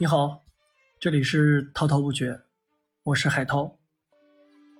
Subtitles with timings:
[0.00, 0.44] 你好，
[1.00, 2.40] 这里是滔滔不绝，
[3.02, 3.76] 我是海涛。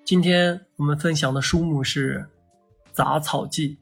[0.04, 2.20] 今天我们分享的书目是
[2.92, 3.80] 《杂草记》，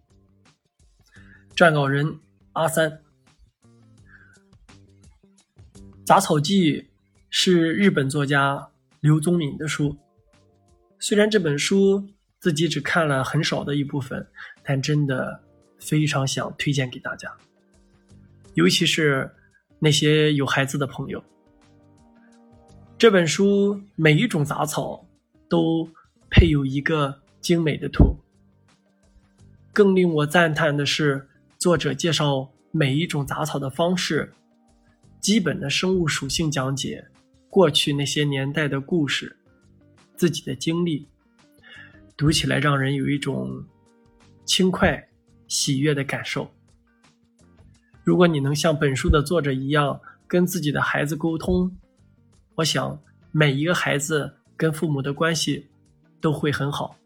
[1.55, 2.21] 撰稿人
[2.55, 2.91] 阿三。
[6.07, 6.81] 《杂草记》
[7.29, 9.95] 是日本作家刘宗敏的书，
[10.99, 12.09] 虽然这本书
[12.41, 14.27] 自己只看了很少的一部分，
[14.63, 15.45] 但真的
[15.79, 17.31] 非常想推荐给大家，
[18.55, 19.31] 尤其是。
[19.79, 21.23] 那些有孩子的朋友，
[22.97, 25.07] 这本书每一种杂草
[25.49, 25.89] 都
[26.31, 28.17] 配有一个精美的图。
[29.73, 34.33] 更令我赞叹的是，作者介绍每一种杂草的方式、
[35.21, 37.07] 基本的生物属性讲解、
[37.51, 39.37] 过去那些年代的故事、
[40.17, 41.07] 自己的经历，
[42.17, 43.63] 读起来让人有一种
[44.47, 45.07] 轻快、
[45.47, 46.51] 喜悦的感受。
[48.07, 51.69] 如果你能像本书的作者一样跟自己的孩子沟通，
[52.55, 52.97] 我想
[53.33, 55.67] 每一个孩子跟父母的关系
[56.21, 56.97] 都会很好，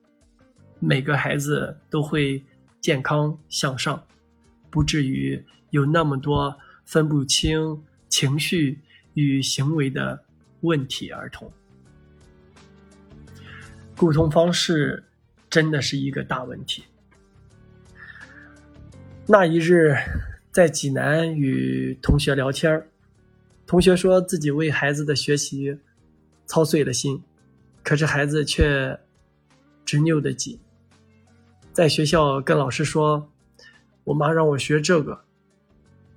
[0.78, 2.44] 每个孩子都会
[2.82, 4.04] 健康向上，
[4.68, 8.78] 不至于有那么多分不清情绪
[9.14, 10.22] 与行为的
[10.60, 11.50] 问题儿童。
[13.96, 15.02] 沟通方式
[15.48, 16.84] 真的是一个大问题。
[19.26, 19.96] 那一日。
[20.52, 22.88] 在济南与同学聊天
[23.66, 25.78] 同学说自己为孩子的学习
[26.46, 27.22] 操碎了心，
[27.84, 28.98] 可是孩子却
[29.84, 30.58] 执拗的紧。
[31.72, 33.30] 在学校跟老师说
[34.02, 35.20] ：“我妈让我学这个，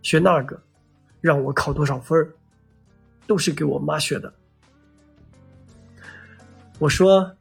[0.01, 0.59] 学那个，
[1.21, 2.27] 让我考多少分
[3.27, 4.33] 都是给我妈学的。”
[6.79, 7.37] 我说：“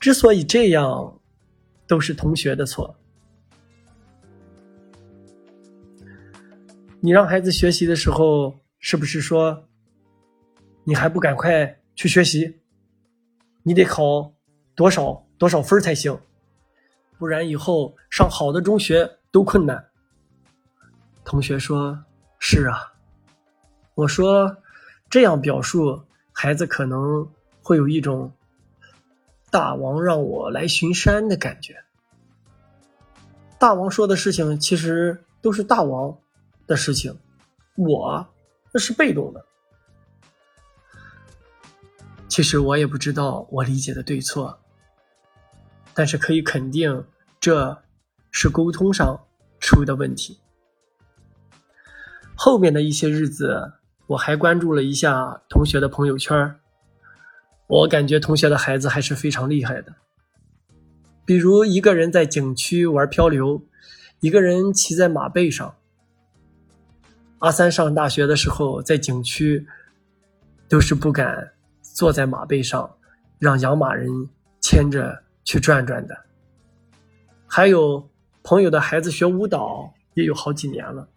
[0.00, 1.20] 之所以这样，
[1.86, 2.96] 都是同学的错。”
[7.00, 9.68] 你让孩子学习的时候，是不是说，
[10.82, 12.60] 你还不赶快去学习？
[13.62, 14.32] 你得考
[14.74, 16.18] 多少多少分才行，
[17.18, 19.84] 不然以后上好的中学都困难。
[21.24, 22.04] 同学说
[22.40, 22.94] ：“是啊。”
[23.94, 24.56] 我说
[25.10, 26.02] ：“这样表述，
[26.32, 27.28] 孩子可能
[27.62, 28.32] 会有一种
[29.50, 31.76] 大王让我来巡山的感觉。
[33.58, 36.16] 大王说的事情，其实都是大王。”
[36.66, 37.16] 的事情，
[37.76, 38.26] 我
[38.72, 39.44] 那是被动的。
[42.28, 44.58] 其实我也不知道我理解的对错，
[45.94, 47.04] 但是可以肯定，
[47.40, 47.82] 这
[48.30, 49.18] 是沟通上
[49.60, 50.38] 出的问题。
[52.34, 53.72] 后面的一些日子，
[54.08, 56.56] 我还关注了一下同学的朋友圈，
[57.68, 59.94] 我感觉同学的孩子还是非常厉害的。
[61.24, 63.64] 比如一个人在景区玩漂流，
[64.20, 65.75] 一个人骑在马背上。
[67.46, 69.64] 阿三上大学的时候，在景区
[70.68, 72.98] 都是不敢坐在马背上，
[73.38, 74.10] 让养马人
[74.60, 76.24] 牵着去转转的。
[77.46, 78.10] 还有
[78.42, 81.08] 朋友的孩子学舞蹈，也有好几年了。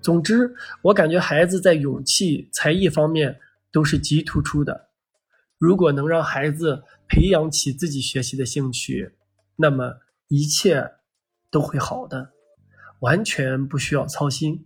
[0.00, 3.38] 总之，我感觉孩子在勇气、才艺方面
[3.70, 4.88] 都是极突出的。
[5.58, 9.14] 如果能让孩子培养起自己学习的兴趣，
[9.56, 10.90] 那么一切
[11.50, 12.30] 都会好的，
[13.00, 14.64] 完全不需要操心。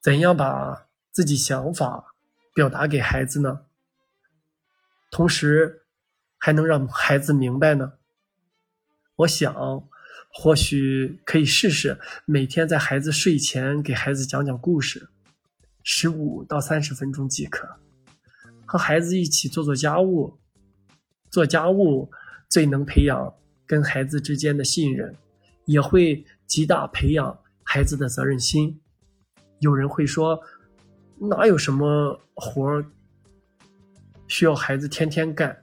[0.00, 2.14] 怎样把自己想法
[2.54, 3.62] 表达给孩子呢？
[5.10, 5.86] 同时
[6.36, 7.94] 还能让孩子明白呢？
[9.16, 9.52] 我想，
[10.32, 15.08] 或许可以试试每天在孩子睡前给孩子讲讲故事，
[15.82, 17.68] 十五到三十分钟即可。
[18.64, 20.38] 和孩子一起做做家务，
[21.30, 22.10] 做家务
[22.48, 23.34] 最能培养
[23.66, 25.16] 跟孩子之间的信任，
[25.64, 28.80] 也会极大培养孩子的责任心。
[29.60, 30.40] 有人会说，
[31.16, 32.84] 哪有什么活儿
[34.26, 35.56] 需要孩子天天干？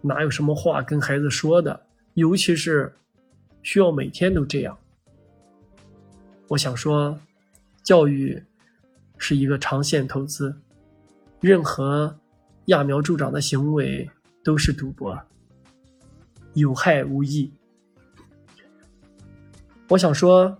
[0.00, 1.86] 哪有什么话跟孩子说的？
[2.14, 2.92] 尤其是
[3.62, 4.78] 需要每天都这样。
[6.48, 7.18] 我想说，
[7.82, 8.42] 教育
[9.18, 10.56] 是一个长线投资，
[11.40, 12.18] 任何
[12.66, 14.08] 揠苗助长的行为
[14.42, 15.20] 都是赌博，
[16.54, 17.52] 有害无益。
[19.88, 20.56] 我想说，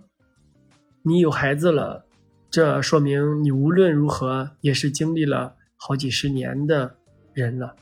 [1.01, 2.05] 你有孩子了。
[2.51, 6.95] 这说明你无论如何也是经历了好几十年的
[7.31, 7.75] 人了。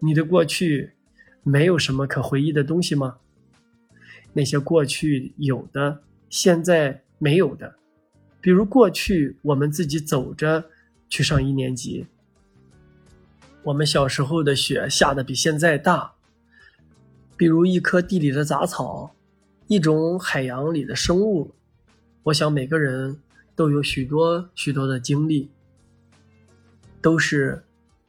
[0.00, 0.94] 你的过去
[1.44, 3.18] 没有什么可回忆的东西吗？
[4.32, 7.76] 那些过去有的，现在没有的，
[8.40, 10.64] 比如过去我们自己走着
[11.08, 12.04] 去上一年级，
[13.62, 16.12] 我们小时候的雪下的比现在大，
[17.36, 19.14] 比如一棵地里的杂草，
[19.68, 21.54] 一种海洋里的生物。
[22.24, 23.16] 我想每个人。
[23.54, 25.50] 都有许多许多的经历，
[27.00, 27.64] 都是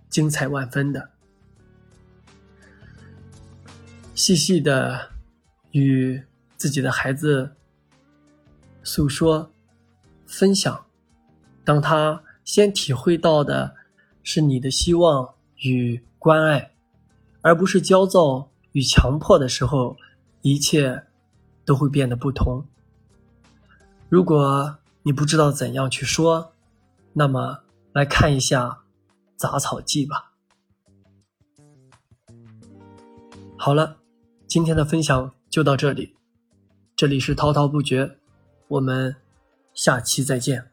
[0.09, 1.09] 精彩万分的。
[4.15, 5.09] 细细的
[5.71, 6.21] 与
[6.55, 7.55] 自己的孩子
[8.83, 9.51] 诉说、
[10.25, 10.85] 分享，
[11.63, 13.75] 当他先体会到的
[14.21, 16.73] 是你的希望与关爱，
[17.41, 19.97] 而不是焦躁与强迫的时候，
[20.41, 21.03] 一切
[21.65, 22.65] 都会变得不同。
[24.09, 26.53] 如果你不知道怎样去说，
[27.13, 28.67] 那么来看一下
[29.35, 30.31] 《杂草记》吧。
[33.57, 33.97] 好了，
[34.47, 36.15] 今天的分享就到这里。
[36.95, 38.17] 这里是滔滔不绝，
[38.67, 39.15] 我们
[39.73, 40.72] 下期再见。